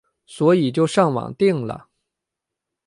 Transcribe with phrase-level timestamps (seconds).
[0.25, 1.87] 所以就上网订了